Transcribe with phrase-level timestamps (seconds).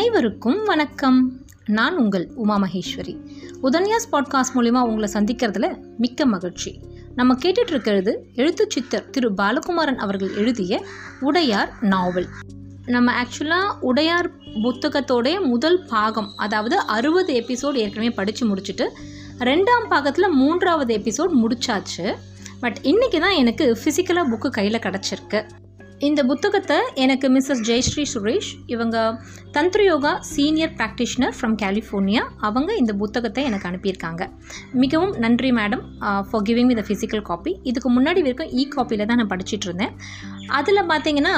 [0.00, 1.44] அனைவருக்கும் வணக்கம்.
[1.66, 3.16] நான் உங்கள் உமா மகேஸ்வரி.
[3.62, 6.80] உதன்யாஸ் பாட்காஸ்ட் மூலிமா உங்களை சந்திக்கிறதுல மிக்க மகிழ்ச்சி.
[7.14, 10.84] நம்ம கேட்டுட்டு இருக்கிறது எழுத்து சித்தர் திரு பாலகுமாரன் அவர்கள் எழுதிய
[11.20, 12.26] உடையார் நாவல்.
[12.86, 18.88] நம்ம ஆக்சுவலாக உடையார் புத்தகத்தோடைய முதல் பாகம் அதாவது அறுபது எபிசோடு ஏற்கனவே படித்து முடிச்சுட்டு
[19.38, 22.14] ரெண்டாம் பாகத்தில் மூன்றாவது எபிசோட் முடிச்சாச்சு.
[22.60, 25.48] பட் இன்றைக்கி தான் எனக்கு ஃபிசிக்கலாக புக்கு கையில் கிடச்சிருக்கு.
[26.08, 28.96] இந்த புத்தகத்தை எனக்கு மிஸ்ஸஸ் ஜெயஸ்ரீ சுரேஷ் இவங்க
[29.56, 34.22] Tantra Yoga senior practitioner from California அவங்க இந்த புத்தகத்தை எனக்கு அனுப்பியிருக்காங்க.
[34.82, 35.82] மிகவும் நன்றி madam
[36.28, 39.92] for giving the physical copy இதுக்கு முன்னாடி வரைக்கும் இ காப்பியில் தான் நான் படிச்சுட்டு இருந்தேன்.
[40.58, 41.34] அதில் பார்த்தீங்கன்னா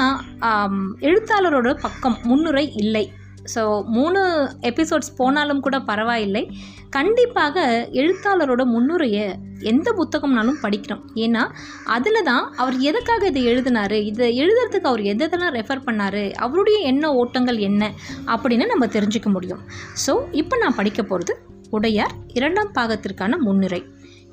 [0.49, 0.77] um,
[1.09, 3.05] எழுத்தாளரோட பக்கம் முன்னுரை இல்லை.
[3.53, 4.19] ஸோ மூணு
[4.61, 6.57] எபிசோட்ஸ் போனாலும் கூட பரவாயில்லை.
[6.89, 11.03] கண்டிப்பாக எழுத்தாளரோட முன்னுரையை எந்த புத்தகம்னாலும் படிக்கிறோம்.
[11.15, 11.51] ஏன்னா
[11.83, 13.91] அதில் தான் அவர் எதுக்காக இதை எழுதினாரு?
[13.91, 16.31] இதை எழுதுறதுக்கு அவர் எதெல்லாம் ரெஃபர் பண்ணாரு?
[16.31, 17.91] அவருடைய எண்ண ஓட்டங்கள் என்ன?
[18.25, 19.59] அப்படின்னு நம்ம தெரிஞ்சுக்க முடியும்.
[20.07, 21.35] ஸோ இப்போ நான் படிக்க போகிறது
[21.69, 23.85] உடையார் இரண்டாம் பாகத்திற்கான முன்னுரை.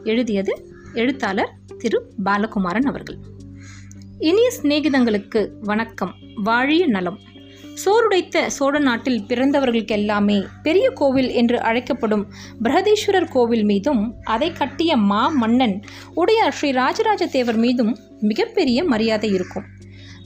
[0.05, 3.19] எழுதியது எழுத்தாளர் திரு பாலகுமாரன் அவர்கள்.
[4.19, 6.15] இனிய சிநேகிதங்களுக்கு வணக்கம்.
[6.45, 7.19] வாழிய நலம்.
[7.83, 12.25] சோருடைத்த சோழ நாட்டில் பிறந்தவர்களுக்கெல்லாமே பெரிய கோவில் என்று அழைக்கப்படும்
[12.63, 15.77] பிரகதீஸ்வரர் கோவில் மீதும் அதை கட்டிய மா மன்னன்
[16.15, 19.65] உடையார் ஸ்ரீ ராஜராஜ தேவர் மீதும் மிகப்பெரிய மரியாதை இருக்கும்.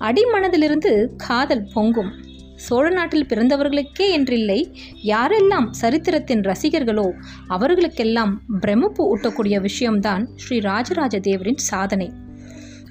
[0.01, 2.13] அடிமனதிலிருந்து காதல் பொங்கும்.
[2.57, 4.61] சோழ நாட்டில் பிறந்தவர்களுக்கே என்றில்லை
[5.05, 7.09] யாரெல்லாம் சரித்திரத்தின் ரசிகர்களோ
[7.47, 12.09] அவர்களுக்கெல்லாம் பிரமிப்பு ஊட்டக்கூடிய விஷயம்தான் ஸ்ரீ ராஜராஜ தேவரின் சாதனை.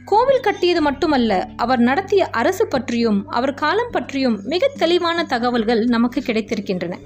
[0.05, 6.99] கோவில் கட்டியது மட்டுமல்ல அவர் நடத்திய அரசு பற்றியும் அவர் காலம் பற்றியும் மிக தெளிவான தகவல்கள் நமக்கு கிடைத்திருக்கின்றன.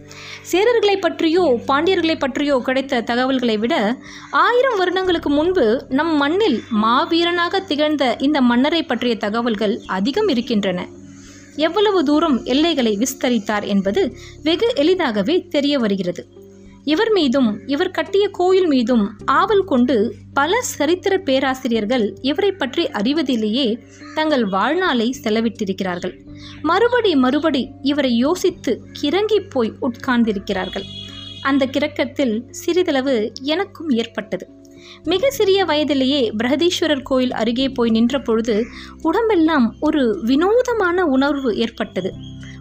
[0.51, 3.97] சேரர்களை பற்றியோ பாண்டியர்களை பற்றியோ கிடைத்த தகவல்களை விட
[4.31, 10.85] ஆயிரம் வருடங்களுக்கு முன்பு நம் மண்ணில் மாவீரனாக திகழ்ந்த இந்த மன்னரை பற்றிய தகவல்கள் அதிகம் இருக்கின்றன.
[11.55, 16.36] எவ்வளவு தூரம் எல்லைகளை விஸ்தரித்தார் என்பது வெகு எளிதாகவே தெரிய வருகிறது.
[16.87, 19.95] இவர் மீதும் இவர் கட்டிய கோயில் மீதும் ஆவல் கொண்டு
[20.33, 23.65] பல சரித்திர பேராசிரியர்கள் இவரை பற்றி அறிவதிலேயே
[24.15, 26.13] தங்கள் வாழ்நாளை செலவிட்டிருக்கிறார்கள்.
[26.61, 30.83] மறுபடி மறுபடி இவரை யோசித்து கிறங்கி போய் உட்கார்ந்திருக்கிறார்கள்.
[31.41, 34.47] அந்த கிரக்கத்தில் சிறிதளவு எனக்கும் ஏற்பட்டது.
[35.03, 38.65] மிக சிறிய வயதிலேயே பிரகதீஸ்வரர் கோயில் அருகே போய் நின்ற பொழுது
[39.01, 42.13] உடம்பெல்லாம் ஒரு வினோதமான உணர்வு ஏற்பட்டது.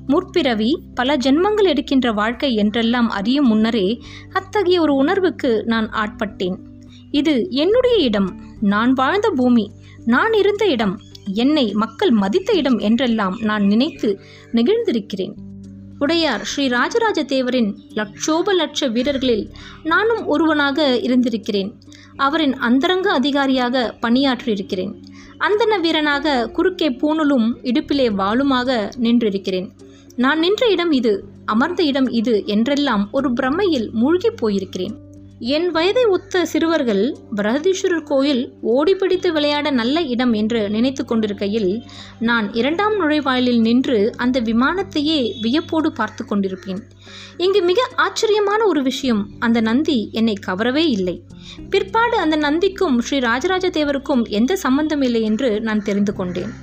[0.06, 4.00] முற்பிறவி பல ஜென்மங்கள் எடுக்கின்ற வாழ்க்கை என்றெல்லாம் அறியும் முன்னரே
[4.32, 6.56] அத்தகைய ஒரு உணர்வுக்கு நான் ஆட்பட்டேன்.
[7.10, 8.40] இது என்னுடைய இடம்.
[8.60, 9.70] நான் வாழ்ந்த பூமி.
[10.06, 11.00] நான் இருந்த இடம்.
[11.34, 14.20] என்னை மக்கள் மதித்த இடம் என்றெல்லாம் நான் நினைத்து
[14.52, 15.32] நெகிழ்ந்திருக்கிறேன்.
[15.98, 19.50] உடையார் ஸ்ரீ ராஜராஜ தேவரின் லட்சோப லட்ச வீரர்களில்
[19.82, 21.72] நானும் ஒருவனாக இருந்திருக்கிறேன்.
[22.16, 24.92] அவரின் அந்தரங்க அதிகாரியாக பணியாற்றியிருக்கிறேன்.
[25.38, 29.68] அந்தன வீரனாக குறுக்கே பூணூலும் இடுப்பிலே வாளுமாக நின்றிருக்கிறேன்.
[30.16, 34.94] நான் நின்ற இடம் இது அமர்ந்த இடம் இது என்றெல்லாம் ஒரு பிரமையில் மூழ்கிப் போயிருக்கிறேன்.
[35.38, 41.82] என் வயதை ஒத்த சிறுவர்கள் பிரகதீஸ்வரர் கோயில் ஓடிப்பிடித்து விளையாட நல்ல இடம் என்று நினைத்து கொண்டிருக்கையில்
[42.18, 46.80] நான் இரண்டாம் நுழைவாயிலில் நின்று அந்த விமானத்தையே வியப்போடு பார்த்து கொண்டிருப்பேன்.
[47.36, 51.22] இங்கு மிக ஆச்சரியமான ஒரு விஷயம் அந்த நந்தி என்னை கவரவே இல்லை.
[51.70, 56.54] பிற்பாடு அந்த நந்திக்கும் ஸ்ரீ ராஜராஜ தேவருக்கும் எந்த சம்பந்தம் இல்லை என்று நான் தெரிந்து கொண்டேன்.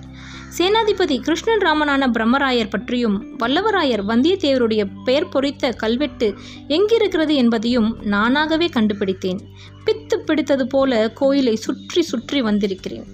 [0.58, 6.28] சேனாதிபதி கிருஷ்ணன் ராமனான பிரம்மராயர் பற்றியும் வல்லவராயர் வந்தியத்தேவருடைய பெயர் பொறித்த கல்வெட்டு
[6.68, 9.40] எங்கிருக்கிறது என்பதையும் நானாகவே கண்டுபிடித்தேன்.
[9.86, 13.08] பித்து பிடித்தது போல கோயிலை சுற்றி சுற்றி வந்திருக்கிறேன்.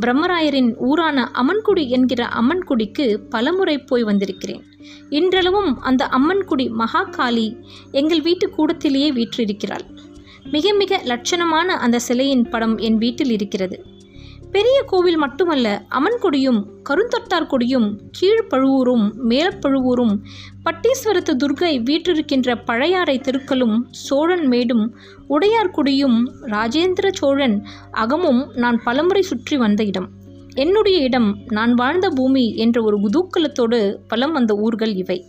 [0.00, 4.64] பிரம்மராயரின் ஊரான அம்மன்குடி என்கிற அம்மன்குடிக்கு பலமுறை போய் வந்திருக்கிறேன்.
[5.10, 7.46] இன்றளவும் அந்த அம்மன்குடி மகாகாளி
[7.90, 9.86] எங்கள் வீட்டு கூடத்திலேயே வீற்றிருக்கிறாள்.
[10.50, 13.78] மிக மிக லட்சணமான அந்த சிலையின் படம் என் வீட்டில் இருக்கிறது.
[14.52, 20.14] பெரிய கோவில் மட்டுமல்ல அமன்குடியும் கருந்தொட்டார் கொடியும் கீழ்ப்பழுவூரும் மேலப்பழுவூரும்
[20.64, 24.96] பட்டீஸ்வரத்து துர்கை வீற்றிருக்கின்ற பழையாறை தெருக்களும் சோழன் மேடும்
[25.28, 30.08] உடையார்குடியும் ராஜேந்திர சோழன் அகமும் நான் பலமுறை சுற்றி வந்த இடம்.
[30.54, 35.24] என்னுடைய இடம் நான் வாழ்ந்த பூமி என்ற ஒரு குதூக்கலத்தோடு பலம் வந்த ஊர்கள் இவை.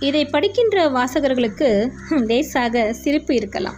[0.00, 1.88] இதை படிக்கின்ற வாசகர்களுக்கு
[2.28, 3.76] லேசாக சிரிப்பு இருக்கலாம்.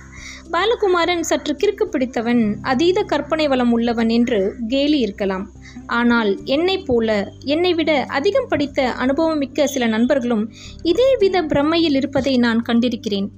[0.51, 5.51] பாலகுமாரன் சற்று கிறுக்கு பிடித்தவன் அதீத கற்பனை வளம் உள்ளவன் என்று கேலி இருக்கலாம்.
[5.87, 10.53] ஆனால் என்னைப் போல என்னை விட அதிகம் படித்த அனுபவமிக்க சில நண்பர்களும்
[10.83, 13.29] இதே வித பிரம்மையில் இருப்பதை நான் கண்டிருக்கிறேன்.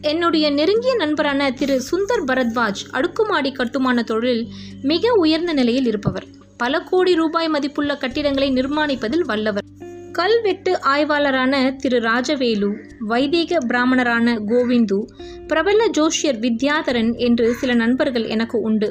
[0.00, 4.48] என்னுடைய நெருங்கிய நண்பரான திரு சுந்தர் பரத்வாஜ் அடுக்குமாடி கட்டுமான தொழிலில்
[4.82, 6.24] மிக உயர்ந்த நிலையில் இருப்பவர்.
[6.56, 9.64] பல கோடி ரூபாய் மதிப்புள்ள கட்டிடங்களை நிர்மாணிப்பதில் வல்லவர்.
[10.12, 12.68] கல்வெட்டு ஆய்வாளரான திரு ராஜவேலு
[13.06, 14.98] வைதீக பிராமணரான கோவிந்து
[15.46, 18.88] பிரபல ஜோஷியர் வித்யாதரன் என்று சில நண்பர்கள் எனக்கு உண்டு.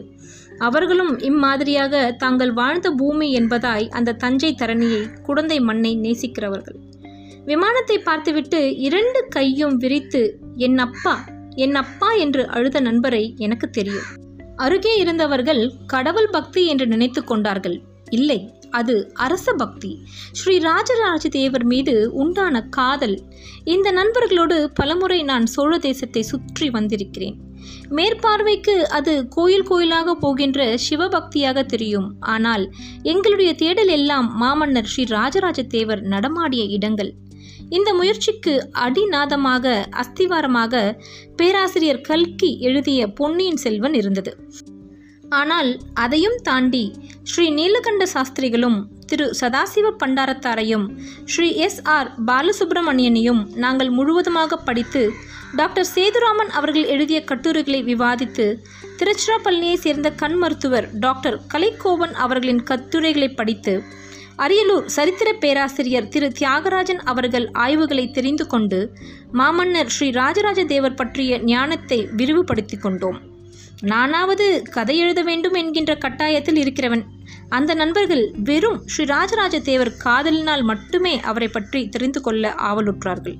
[0.57, 6.79] அவர்களும் இம்மாதிரியாக தாங்கள் வாழ்ந்த பூமி என்பதாய் அந்த தஞ்சை தரணியை குடந்தை மண்ணை நேசிக்கிறவர்கள்.
[7.45, 10.23] விமானத்தை பார்த்துவிட்டு இரண்டு கையும் விரித்து
[10.55, 11.15] என் அப்பா
[11.55, 14.09] என் அப்பா என்று அழுத நண்பரை எனக்கு தெரியும்.
[14.55, 17.77] அருகே இருந்தவர்கள் கடவுள் பக்தி என்று நினைத்து கொண்டார்கள்.
[18.09, 18.39] இல்லை
[18.71, 20.01] அது அரச பக்தி.
[20.31, 23.21] ஸ்ரீ ராஜராஜ தேவர் மீது உண்டான காதல்.
[23.63, 27.37] இந்த நண்பர்களோடு பலமுறை நான் சோழ தேசத்தை சுற்றி வந்திருக்கிறேன்.
[27.89, 32.15] மேற்பார்வைக்கு அது கோயில் கோயிலாக போகின்ற சிவபக்தியாக தெரியும்.
[32.19, 32.73] ஆனால்
[33.03, 37.13] எங்களுடைய தேடல் எல்லாம் மாமன்னர் ஸ்ரீ ராஜராஜ தேவர் நடமாடிய இடங்கள்.
[37.69, 40.99] இந்த முயற்சிக்கு அடிநாதமாக அஸ்திவாரமாக
[41.35, 44.47] பேராசிரியர் கல்கி எழுதிய பொன்னியின் செல்வன் இருந்தது.
[45.31, 50.85] ஆனால் அதையும் தாண்டி ஸ்ரீ நீலகண்ட சாஸ்திரிகளும் திரு சதாசிவ பண்டாரத்தாரையும்
[51.25, 55.11] ஸ்ரீ எஸ் ஆர் பாலசுப்ரமணியனையும் நாங்கள் முழுவதுமாக படித்து
[55.55, 58.59] டாக்டர் சேதுராமன் அவர்கள் எழுதிய கட்டுரைகளை விவாதித்து
[58.97, 63.83] திருச்சிராப்பள்ளியை சேர்ந்த கண் மருத்துவர் டாக்டர் கலைக்கோவன் அவர்களின் கட்டுரைகளை படித்து
[64.37, 68.79] அரியலூர் சரித்திர பேராசிரியர் திரு தியாகராஜன் அவர்கள் ஆய்வுகளை தெரிந்து கொண்டு
[69.31, 73.19] மாமன்னர் ஸ்ரீ ராஜராஜ தேவர் பற்றிய ஞானத்தை விரிவுபடுத்தி கொண்டோம்.
[73.81, 77.03] நானாவது கதை எழுத வேண்டும் என்கின்ற கட்டாயத்தில் இருக்கிறவன்.
[77.49, 83.35] அந்த நண்பர்கள் வெறும் ஸ்ரீ ராஜராஜ தேவர் காதலினால் மட்டுமே அவரை பற்றி தெரிந்து கொள்ள ஆவலுற்றார்கள்.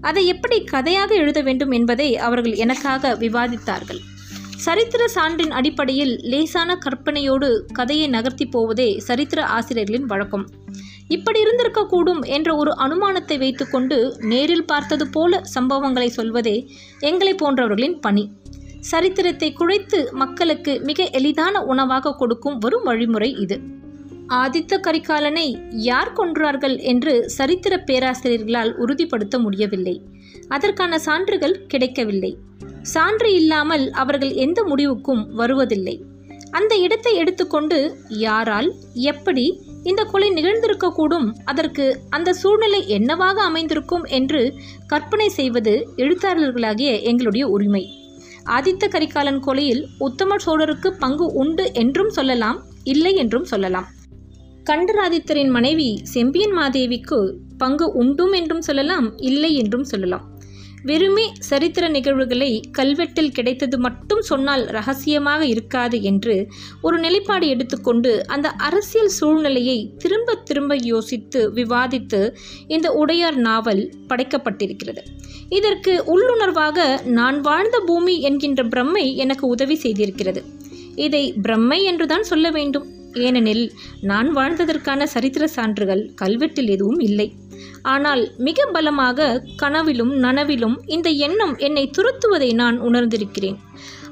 [0.00, 4.00] அதை எப்படி கதையாக எழுத வேண்டும் என்பதை அவர்கள் எனக்காக விவாதித்தார்கள்.
[4.56, 10.48] சரித்திர சான்றின் அடிப்படையில் லேசான கற்பனையோடு கதையை நகர்த்தி போவதே சரித்திர ஆசிரியர்களின் வழக்கம்.
[11.08, 18.32] இப்படி இருந்திருக்கக்கூடும் என்ற ஒரு அனுமானத்தை வைத்துக்கொண்டு நேரில் பார்த்தது போல சம்பவங்களை சொல்வதே எங்களை போன்றவர்களின் பணி.
[18.90, 23.56] சரித்திரத்தை குழைத்து மக்களுக்கு மிக எளிதான உணவாக கொடுக்கும் ஒரு வழிமுறை இது.
[24.42, 29.96] ஆதித்த கரிகாலனை யார் கொன்றார்கள் என்று சரித்திர பேராசிரியர்களால் உறுதிப்படுத்த முடியவில்லை.
[30.48, 32.32] அதற்கான சான்றுகள் கிடைக்கவில்லை.
[32.82, 35.96] சான்று இல்லாமல் அவர்கள் எந்த முடிவுக்கும் வருவதில்லை.
[36.50, 37.78] அந்த இடத்தை எடுத்துக்கொண்டு
[38.08, 38.68] யாரால்
[39.12, 39.46] எப்படி
[39.82, 44.42] இந்த கொலை நிகழ்ந்திருக்கக்கூடும் அதற்கு அந்த சூழ்நிலை என்னவாக அமைந்திருக்கும் என்று
[44.86, 47.84] கற்பனை செய்வது எழுத்தாளர்களாகிய எங்களுடைய உரிமை.
[48.46, 53.86] ஆதித்த கரிகாலன் கொலையில் உத்தம சோழருக்கு பங்கு உண்டு என்றும் சொல்லலாம் இல்லை என்றும் சொல்லலாம்.
[54.70, 60.24] கண்டராதித்தரின் மனைவி செம்பியன் மாதேவிக்கு பங்கு உண்டும் என்றும் சொல்லலாம் இல்லை என்றும் சொல்லலாம்.
[60.86, 66.34] வெறுமே சரித்திர நிகழ்வுகளை கல்வெட்டில் கிடைத்தது மட்டும் சொன்னால் ரகசியமாக இருக்காது என்று
[66.82, 72.20] ஒரு நிலைப்பாடு எடுத்துக்கொண்டு அந்த அரசியல் சூழ்நிலையை திரும்ப திரும்ப யோசித்து விவாதித்து
[72.66, 75.02] இந்த உடையார் நாவல் படைக்கப்பட்டிருக்கிறது.
[75.48, 76.78] இதற்கு உள்ளுணர்வாக
[77.18, 80.42] நான் வாழ்ந்த பூமி என்கின்ற பிரம்மை எனக்கு உதவி செய்திருக்கிறது.
[81.06, 82.86] இதை பிரம்மை என்றுதான் சொல்ல வேண்டும்.
[83.26, 83.64] ஏனெனில்
[84.00, 87.28] நான் வாழ்ந்ததற்கான சரித்திர சான்றுகள் கல்வெட்டில் எதுவும் இல்லை.
[87.82, 93.58] ஆனால் மிக பலமாக கனவிலும் நனவிலும் இந்த எண்ணம் என்னை துரத்துவதை நான் உணர்ந்திருக்கிறேன்.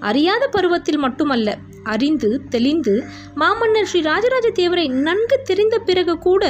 [0.01, 3.05] அறியாத பருவத்தில் மட்டுமல்ல அறிந்து தெளிந்து
[3.35, 6.45] மாமன்னர் ஸ்ரீ ராஜராஜ தேவரை நன்கு தெரிந்த பிறகு கூட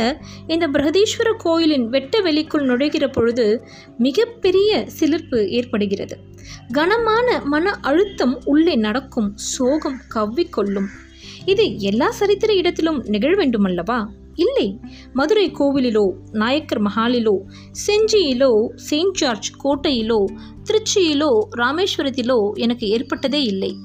[0.46, 3.46] இந்த பிரகதீஸ்வர கோயிலின் வெட்ட வெளிக்குள் நுழைகிற பொழுது
[3.98, 6.16] மிகப்பெரிய சிலிர்ப்பு ஏற்படுகிறது.
[6.72, 10.88] கனமான மன அழுத்தம் உள்ளே நடக்கும் சோகம் கவ்விக்கொள்ளும்.
[11.44, 13.98] இது எல்லா சரித்திர இடத்திலும் நிகழ வேண்டுமல்லவா?
[14.34, 14.80] இல்லை.
[15.12, 17.36] மதுரை கோவிலிலோ நாயக்கர் மஹாலிலோ
[17.86, 20.24] செஞ்சியிலோ செயின்ட் ஜார்ஜ் கோட்டையிலோ
[20.64, 23.76] திருச்சியிலோ ராமேஸ்வரத்திலோ எனக்கு ஏற்பட்டதே இல்லை.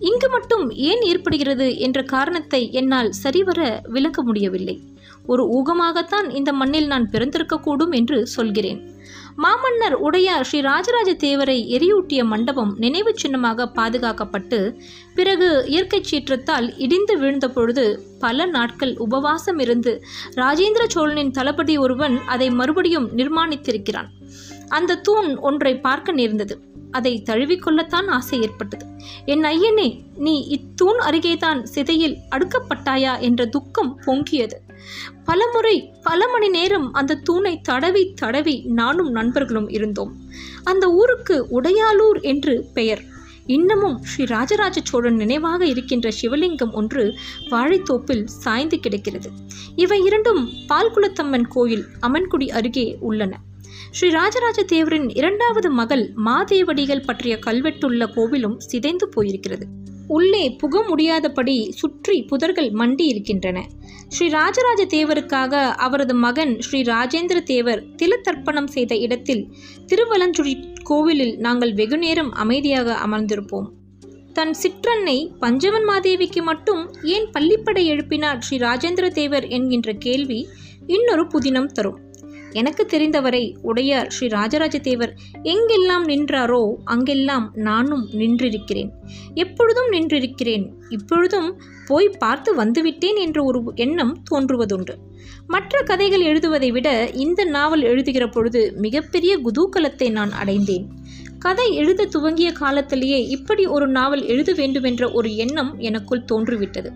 [0.00, 4.80] இங்கு மட்டும் ஏன் ஏற்படுகிறது என்ற காரணத்தை என்னால் சரிவர விளக்க முடியவில்லை.
[5.26, 8.94] ஒரு ஊகமாகத்தான் இந்த மண்ணில் நான் பிறந்திருக்கக்கூடும் என்று சொல்கிறேன்.
[9.36, 14.74] மாமன்னர் உடையார் ஸ்ரீ ராஜராஜ தேவரை எரியூட்டிய மண்டபம் நினைவு சின்னமாக பாதுகாக்கப்பட்டு
[15.14, 22.50] பிறகு இயற்கை சீற்றத்தால் இடிந்து விழுந்த பொழுது பல நாட்கள் உபவாசம் இருந்து ராஜேந்திர சோழனின் தளபதி ஒருவன் அதை
[22.50, 24.08] மறுபடியும் நிர்மாணித்திருக்கிறான்.
[24.68, 26.60] அந்த தூண் ஒன்றை பார்க்க நேர்ந்தது.
[26.90, 28.86] அதை தழுவிக்கொள்ளத்தான் ஆசை ஏற்பட்டது.
[29.24, 33.20] என் ஐயனே நீ இத்தூண் அருகேதான் சிதையில் அடுக்கப்பட்டாயா?
[33.20, 34.56] என்ற துக்கம் பொங்கியது.
[35.24, 40.16] பலமுறை பல மணி நேரம் அந்த தூணை தடவி தடவி நானும் நண்பர்களும் இருந்தோம்.
[40.64, 43.02] அந்த ஊருக்கு உடையாலூர் என்று பெயர்.
[43.46, 47.14] இன்னமும் ஸ்ரீ ராஜராஜ சோழன் நினைவாக இருக்கின்ற சிவலிங்கம் ஒன்று
[47.50, 49.30] வாழைத்தோப்பில் சாய்ந்து கிடக்கிறது.
[49.76, 53.38] இவை இரண்டும் பால்குளத்தம்மன் கோயில் அம்மன்குடி அருகே உள்ளன.
[53.90, 59.66] ஸ்ரீ ராஜராஜ தேவரின் இரண்டாவது மகள் மாதேவடிகள் பற்றிய கல்வெட்டுள்ள கோவிலும் சிதைந்து போயிருக்கிறது.
[60.08, 63.64] உள்ளே புக முடியாதபடி சுற்றி புதர்கள் மண்டி இருக்கின்றன
[64.08, 69.52] ஸ்ரீ ராஜராஜ தேவருக்காக அவரது மகன் ஸ்ரீ ராஜேந்திர தேவர் திலத்தர்ப்பணம் செய்த இடத்தில்
[69.86, 73.66] திருவலஞ்சுழி கோவிலில் நாங்கள் வெகுநேரம் அமைதியாக அமர்ந்திருப்போம்.
[74.32, 80.48] தன் சிற்றன்னை பஞ்சவன் மாதேவிக்கு மட்டும் ஏன் பள்ளிப்படை எழுப்பினார் ஸ்ரீ ராஜேந்திர தேவர் என்கின்ற கேள்வி
[80.86, 81.98] இன்னொரு புதினம் தரும்.
[82.56, 85.12] எனக்கு தெரிந்தவரை உடையார் ஸ்ரீ ராஜராஜ தேவர்
[85.52, 88.90] எங்கெல்லாம் நின்றாரோ அங்கெல்லாம் நானும் நின்றிருக்கிறேன்.
[89.34, 90.64] எப்பொழுதும் நின்றிருக்கிறேன்.
[90.88, 91.48] இப்பொழுதும்
[91.86, 94.94] போய் பார்த்து வந்துவிட்டேன் என்ற ஒரு எண்ணம் தோன்றுவதுண்டு.
[95.46, 96.88] மற்ற கதைகள் எழுதுவதை விட
[97.24, 100.86] இந்த நாவல் எழுதுகிற பொழுது மிகப்பெரிய குதூகலத்தை நான் அடைந்தேன்.
[101.38, 106.90] கதை எழுத துவங்கிய காலத்திலேயே இப்படி ஒரு நாவல் எழுத வேண்டுமென்ற ஒரு எண்ணம் எனக்குள் தோன்றிவிட்டது.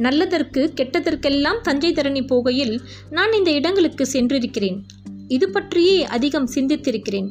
[0.00, 2.74] நல்லதற்கு கெட்டதற்கெல்லாம் தஞ்சை தரணி போகையில்
[3.10, 4.78] நான் இந்த இடங்களுக்கு சென்றிருக்கிறேன்.
[5.28, 7.28] இது பற்றியே அதிகம் சிந்தித்திருக்கிறேன்.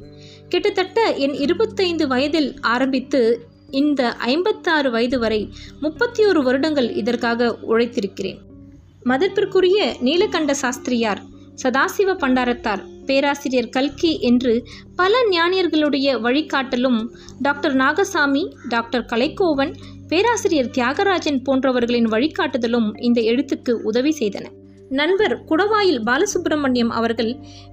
[0.50, 3.22] கிட்டத்தட்ட என் இருபத்தைந்து வயதில் ஆரம்பித்து
[3.72, 5.42] இந்த ஐம்பத்தாறு வயது வரை
[5.82, 8.40] முப்பத்தி ஒரு வருடங்கள் இதற்காக உழைத்திருக்கிறேன்.
[9.06, 11.22] மதத்திற்குரிய நீலகண்ட சாஸ்திரியார்
[11.64, 14.54] சதாசிவ பண்டாரத்தார் பேராசிரியர் கல்கி என்று
[14.96, 17.00] பல ஞானியர்களுடைய வழிகாட்டலும்
[17.42, 19.74] டாக்டர் நாகசாமி டாக்டர் கலைக்கோவன்
[20.10, 24.46] பேராசிரியர் தியாகராஜன் போன்றவர்களின் வழிகாட்டுதலும் இந்த எழுத்துக்கு உதவி செய்தன.
[24.90, 27.32] நண்பர் குடவாயில் பாலசுப்பிரமணியம் அவர்கள்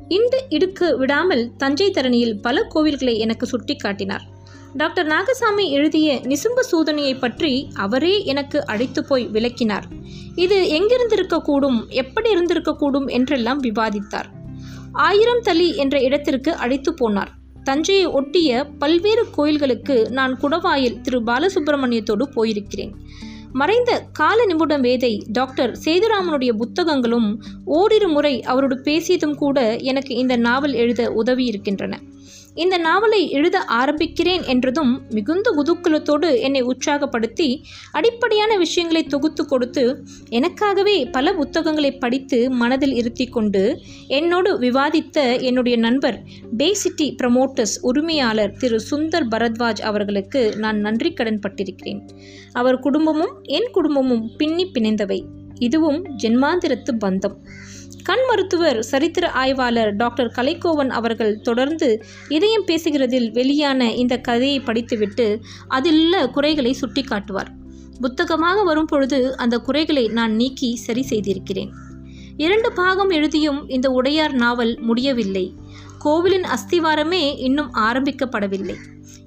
[0.08, 4.24] இண்டு இடுக்கு விடாமல் தஞ்சை தரணியில் பல கோவில்களை எனக்கு சுட்டிக்காட்டினார்.
[4.74, 9.86] டாக்டர் நாகசாமி எழுதிய நிசும்ப சூதனையை பற்றி அவரே எனக்கு அழைத்து போய் விளக்கினார்.
[10.34, 14.30] இது எங்கிருந்திருக்கக்கூடும் எப்படி இருந்திருக்கக்கூடும் என்றெல்லாம் விவாதித்தார்.
[14.92, 17.32] ஆயிரம் தலி என்ற இடத்திற்கு அழைத்து போனார்.
[17.66, 22.92] தஞ்சையை ஒட்டிய பல்வேறு கோயில்களுக்கு நான் குடவாயில் திரு பாலசுப்பிரமணியத்தோடு போயிருக்கிறேன்.
[23.52, 27.28] மறைந்த கால நிபுண வேதை டாக்டர் சேதுராமனுடைய புத்தகங்களும்
[27.64, 31.94] ஓரிரு முறை அவரோடு பேசியதும் கூட எனக்கு இந்த நாவல் எழுத உதவி இருக்கின்றன
[32.56, 37.48] இந்த நாவலை எழுத ஆரம்பிக்கிறேன் என்றதும் மிகுந்த குதூக்கலத்தோடு என்னை உற்சாகப்படுத்தி
[37.92, 39.84] அடிப்படையான விஷயங்களை தொகுத்து கொடுத்து
[40.30, 43.62] எனக்காகவே பல புத்தகங்களை படித்து மனதில் இருத்தி கொண்டு
[44.08, 46.18] என்னோடு விவாதித்த என்னுடைய நண்பர்
[46.56, 52.02] பேசிட்டி ப்ரமோட்டர்ஸ் உரிமையாளர் திரு சுந்தர் பரத்வாஜ் அவர்களுக்கு நான் நன்றி கடன் பட்டிருக்கிறேன்.
[52.52, 55.20] அவர் குடும்பமும் என் குடும்பமும் பின்னி பிணைந்தவை.
[55.58, 57.36] இதுவும் ஜென்மாந்திரத்து பந்தம்.
[58.06, 61.88] கண் மருத்துவர் சரித்திர ஆய்வாளர் டாக்டர் கலைக்கோவன் அவர்கள் தொடர்ந்து
[62.28, 65.26] இதயம் பேசுகிறதில் வெளியான இந்த கதையை படித்துவிட்டு
[65.68, 67.50] அதிலுள்ள குறைகளை சுட்டிக்காட்டுவார்.
[68.00, 71.70] புத்தகமாக வரும் பொழுது அந்த குறைகளை நான் நீக்கி சரி செய்திருக்கிறேன்.
[72.36, 75.54] இரண்டு பாகம் எழுதியும் இந்த உடையார் நாவல் முடியவில்லை.
[75.98, 78.76] கோவிலின் அஸ்திவாரமே இன்னும் ஆரம்பிக்கப்படவில்லை.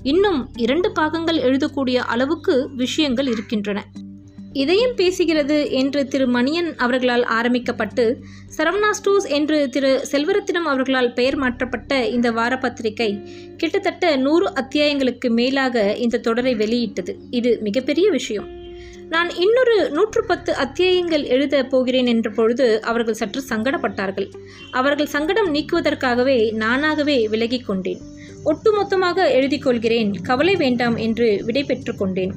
[0.03, 3.81] இன்னும் இரண்டு பாகங்கள் எழுதக்கூடிய அளவுக்கு விஷயங்கள் இருக்கின்றன.
[4.53, 8.17] இதயம் பேசுகிறது என்று திரு மணியன் அவர்களால் ஆரம்பிக்கப்பட்டு
[8.57, 13.21] சரவணா ஸ்டோர்ஸ் என்று திரு செல்வரத்தினம் அவர்களால் பெயர் மாற்றப்பட்ட இந்த வார பத்திரிகை
[13.57, 17.17] கிட்டத்தட்ட நூறு அத்தியாயங்களுக்கு மேலாக இந்த தொடரை வெளியிட்டது.
[17.29, 18.47] இது மிகப்பெரிய விஷயம்.
[19.09, 24.31] நான் இன்னொரு நூற்று பத்து அத்தியாயங்கள் எழுத போகிறேன் என்ற பொழுது அவர்கள் சற்று சங்கடப்பட்டார்கள்.
[24.71, 27.99] அவர்கள் சங்கடம் நீக்குவதற்காகவே நானாகவே விலகிக் கொண்டேன்.
[28.45, 30.13] ஒட்டுமொத்தமாக எழுதிக் கொள்கிறேன்.
[30.13, 32.33] கவலை வேண்டாம் என்று விடை பெற்று கொண்டேன்.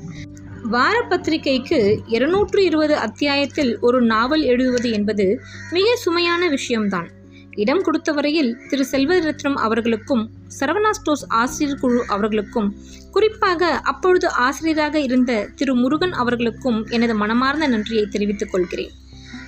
[0.62, 5.40] வார பத்திரிகைக்கு இருநூற்று இருபது அத்தியாயத்தில் ஒரு நாவல் எழுதுவது என்பது
[5.71, 7.09] மிக சுமையான விஷயம்தான்.
[7.50, 8.87] இடம் கொடுத்த வரையில் திரு.
[8.90, 12.75] செல்வரத்னம் அவர்களுக்கும் சரவணா ஸ்டோர்ஸ் ஆசிரியர் குழு அவர்களுக்கும்
[13.11, 15.75] குறிப்பாக அப்பொழுது ஆசிரியராக இருந்த திரு.
[15.75, 18.90] முருகன் அவர்களுக்கும் எனது மனமார்ந்த நன்றியை தெரிவித்துக் கொள்கிறேன்.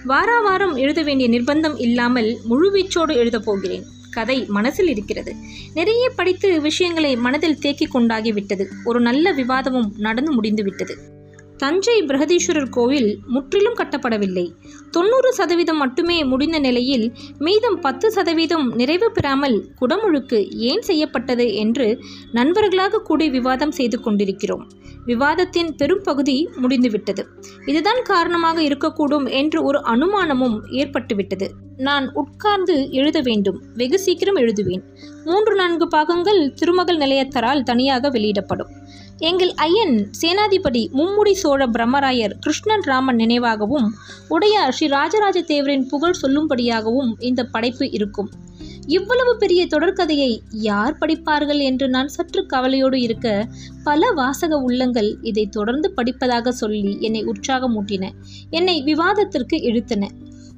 [0.04, 3.84] வாரா வாரம் எழுத வேண்டிய நிர்பந்தம் இல்லாமல் முழுவீச்சோடு எழுதப் போகிறேன்.
[4.14, 5.34] கதை மனசில் இருக்கிறது.
[5.74, 8.66] நிறைய படித்து விஷயங்களை மனதில் தேக்கிக் கொண்டாகிவிட்டது.
[8.84, 11.13] ஒரு நல்ல விவாதமும் நடந்து முடிந்துவிட்டது.
[11.56, 14.52] தஞ்சை பிரகதீஸ்வரர் கோவில் முற்றிலும் கட்டப்படவில்லை.
[14.90, 21.98] தொண்ணூறு சதவீதம் மட்டுமே முடிந்த நிலையில் மீதம் பத்து சதவீதம் நிறைவு பெறாமல் குடமுழுக்கு ஏன் செய்யப்பட்டது என்று
[22.32, 24.66] நண்பர்களாக கூடி விவாதம் செய்து கொண்டிருக்கிறோம்.
[25.04, 27.26] விவாதத்தின் பெரும் பகுதி முடிந்துவிட்டது.
[27.66, 31.48] இதுதான் காரணமாக இருக்கக்கூடும் என்று ஒரு அனுமானமும் ஏற்பட்டுவிட்டது.
[31.76, 33.62] நான் உட்கார்ந்து எழுத வேண்டும்.
[33.74, 34.82] வெகு சீக்கிரம் எழுதுவேன்.
[35.24, 38.72] மூன்று நான்கு பாகங்கள் திருமகள் நிலையத்தரால் தனியாக வெளியிடப்படும்.
[39.18, 43.86] எங்கள் ஐயன் சேனாதிபதி மும்முடி சோழ பிரம்மராயர் கிருஷ்ணன் ராமன் நினைவாகவும்
[44.28, 48.30] உடையார் ஸ்ரீ ராஜராஜ தேவரின் புகழ் சொல்லும்படியாகவும் இந்த படைப்பு இருக்கும்.
[48.86, 53.46] இவ்வளவு பெரிய தொடர்கதையை யார் படிப்பார்கள் என்று நான் சற்று கவலையோடு இருக்க
[53.84, 58.10] பல வாசக உள்ளங்கள் இதை தொடர்ந்து படிப்பதாக சொல்லி என்னை உற்சாகமூட்டின
[58.50, 60.08] என்னை விவாதத்திற்கு இழுத்தன.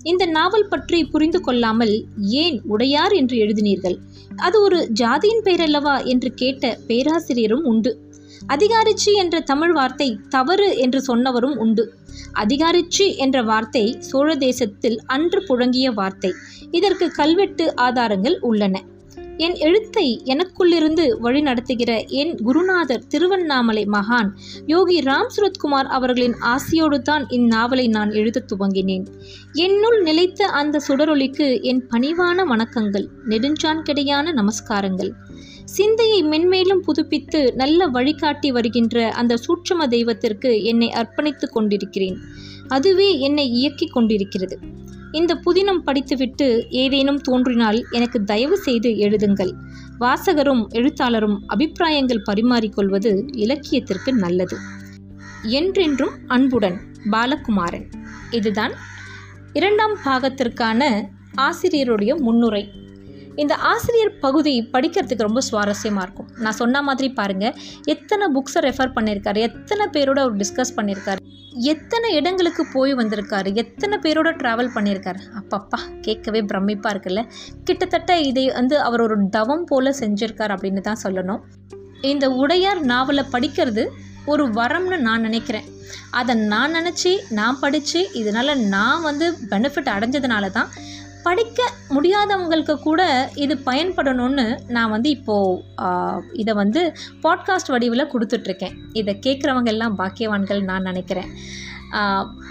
[0.03, 3.99] இந்த நாவல் பற்றி புரிந்து கொள்ளாமல் ஏன் உடையார் என்று எழுதினீர்கள்?
[4.37, 8.05] அது ஒரு ஜாதியின் பெயரல்லவா என்று கேட்ட பேராசிரியரும் உண்டு.
[8.49, 11.85] அதிகாரிச்சி என்ற தமிழ் வார்த்தை தவறு என்று சொன்னவரும் உண்டு.
[12.35, 16.33] அதிகாரிச்சி என்ற வார்த்தை சோழ தேசத்தில் அன்று புழங்கிய வார்த்தை.
[16.71, 18.83] இதற்கு கல்வெட்டு ஆதாரங்கள் உள்ளன.
[19.37, 24.29] என் எழுத்தை எனக்குள்ளிருந்து வழிநடத்துகிற என் குருநாதர் திருவண்ணாமலை மகான்
[24.67, 29.07] யோகி ராம் சுரத்குமார் அவர்களின் ஆசையோடு தான் இந்நாவலை நான் எழுதத் துவங்கினேன்.
[29.53, 35.11] என்னுள் நிலைத்த அந்த சுடரொளிக்கு என் பணிவான வணக்கங்கள் நெடுஞ்சான் கிடையான நமஸ்காரங்கள்.
[35.65, 42.17] சிந்தையை மென்மேலும் புதுப்பித்து நல்ல வழிகாட்டி வருகின்ற அந்த சூட்சம தெய்வத்திற்கு என்னை அர்ப்பணித்துக் கொண்டிருக்கிறேன்.
[42.69, 44.59] அதுவே என்னை இயக்கிக் கொண்டிருக்கிறது.
[45.17, 49.53] இந்த புதினம் படித்துவிட்டு ஏதேனும் தோன்றினால் எனக்கு தயவு செய்து எழுதுங்கள்.
[50.01, 54.57] வாசகரும் எழுத்தாளரும் அபிப்பிராயங்கள் பரிமாறிக்கொள்வது இலக்கியத்திற்கு நல்லது.
[55.43, 56.79] என்றென்றும் அன்புடன்
[57.11, 57.87] பாலகுமாரன்.
[58.31, 58.73] இதுதான்
[59.53, 60.83] இரண்டாம் பாகத்திற்கான
[61.37, 62.65] ஆசிரியருடைய முன்னுரை.
[63.43, 66.29] இந்த ஆசிரியர் பகுதி படிக்கிறதுக்கு ரொம்ப சுவாரஸ்யமாக இருக்கும்.
[66.45, 67.57] நான் சொன்ன மாதிரி பாருங்கள்
[67.95, 71.23] எத்தனை புக்ஸை ரெஃபர் பண்ணியிருக்காரு எத்தனை பேரோட அவர் டிஸ்கஸ் பண்ணியிருக்காரு
[71.73, 77.23] எத்தனை இடங்களுக்கு போய் வந்திருக்காரு எத்தனை பேரோட ட்ராவல் பண்ணியிருக்காரு அப்பப்பா கேட்கவே பிரமிப்பாக இருக்குல்ல.
[77.65, 81.41] கிட்டத்தட்ட இதை வந்து அவர் ஒரு தவம் போல் செஞ்சுருக்கார் அப்படின்னு தான் சொல்லணும்.
[82.13, 83.85] இந்த உடையார் நாவலை படிக்கிறது
[84.33, 85.67] ஒரு வரம்னு நான் நினைக்கிறேன்.
[86.19, 90.71] அதை நான் நினச்சி நான் படித்து இதனால் நான் வந்து பெனிஃபிட் அடைஞ்சதுனால தான்
[91.27, 91.61] படிக்க
[91.95, 93.03] முடியாதவங்களுக்கு கூட
[93.45, 95.63] இது பயன்படணும்னு நான் வந்து இப்போது
[96.43, 96.83] இதை வந்து
[97.25, 98.77] பாட்காஸ்ட் வடிவில் கொடுத்துட்ருக்கேன்.
[99.01, 101.31] இதை கேட்குறவங்க எல்லாம் பாக்கியவான்கள் நான் நினைக்கிறேன்.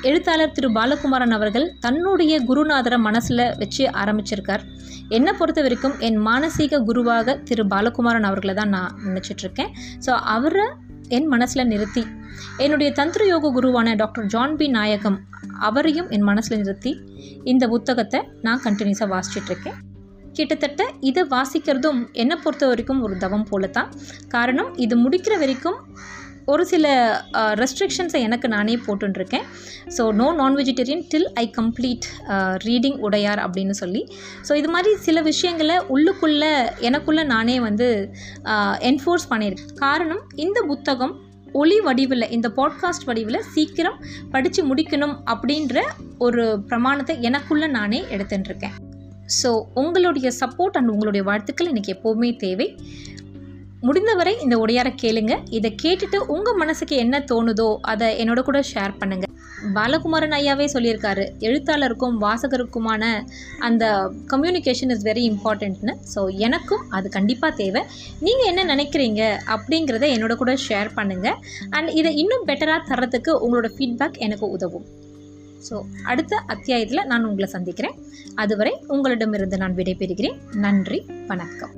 [0.09, 4.63] எழுத்தாளர் திரு பாலகுமாரன் அவர்கள் தன்னுடைய குருநாதரை மனசில் வச்சு ஆரம்பிச்சிருக்கார்.
[5.15, 9.71] என்னை பொறுத்த வரைக்கும் என் மானசீக குருவாக திரு பாலகுமாரன் அவர்களை தான் நான் நினச்சிட்ருக்கேன்.
[10.05, 10.65] ஸோ அவரை
[11.07, 12.05] என் மனசில் நிறுத்தி.
[12.57, 14.67] என்னுடைய தந்திர யோக குருவான டாக்டர் ஜான் பி.
[14.67, 15.19] நாயகம்
[15.59, 17.01] அவரையும் என் மனசில் நிறுத்தி
[17.43, 19.77] இந்த புத்தகத்தை நான் கண்டினியூஸாக வாசிச்சிட்ருக்கேன்.
[20.33, 23.91] கிட்டத்தட்ட இதை வாசிக்கிறதும் என்னை பொறுத்த வரைக்கும் ஒரு தவம் போல தான்
[24.27, 25.75] காரணம் இது முடிக்கிற வரைக்கும்
[26.45, 26.85] ஒரு சில
[27.33, 29.45] ரெஸ்ட்ரிக்ஷன்ஸை எனக்கு நானே போட்டுருக்கேன்
[29.97, 32.05] so no non vegetarian till I complete
[32.67, 34.01] reading Udaiyar அப்படின்னு சொல்லி.
[34.47, 38.11] ஸோ இது மாதிரி சில விஷயங்களை உள்ளுக்குள்ளே எனக்குள்ளே நானே வந்து
[38.81, 39.73] என்ஃபோர்ஸ் பண்ணியிருக்கேன்.
[39.75, 41.15] காரணம் இந்த புத்தகம்
[41.51, 43.99] ஒளி வடிவில் இந்த பாட்காஸ்ட் வடிவில் சீக்கிரம்
[44.31, 45.81] படித்து முடிக்கணும் அப்படின்ற
[46.17, 48.75] ஒரு பிரமாணத்தை எனக்குள்ளே நானே எடுத்துட்டுருக்கேன்
[49.43, 52.79] ஸோ உங்களுடைய சப்போர்ட் அண்ட் உங்களுடைய வாழ்த்துக்கள் எனக்கு எப்போவுமே தேவை.
[53.87, 55.33] முடிந்தவரை இந்த உடையார கேளுங்க.
[55.57, 59.31] இதை கேட்டுட்டு உங்கள் மனசுக்கு என்ன தோணுதோ அதை என்னோட கூட ஷேர் பண்ணுங்கள்
[59.75, 63.03] பாலகுமாரன் ஐயாவே சொல்லியிருக்காரு எழுத்தாளருக்கும் வாசகருக்குமான
[63.67, 63.83] அந்த
[64.33, 67.81] கம்யூனிகேஷன் இஸ் வெரி இம்பார்ட்டண்ட்னு ஸோ எனக்கும் அது கண்டிப்பாக தேவை.
[68.27, 69.21] நீங்கள் என்ன நினைக்கிறீங்க
[69.55, 71.39] அப்படிங்கிறத என்னோட கூட ஷேர் பண்ணுங்கள்
[71.69, 74.87] அண்ட் இதை இன்னும் பெட்டராக தர்றதுக்கு உங்களோட ஃபீட்பேக் எனக்கு உதவும்.
[75.67, 75.75] ஸோ
[76.13, 77.97] அடுத்த அத்தியாயத்தில் நான் உங்களை சந்திக்கிறேன்.
[78.35, 80.39] அதுவரை உங்களிடமிருந்து நான் விடைபெறுகிறேன்.
[80.65, 81.75] நன்றி வணக்கம்.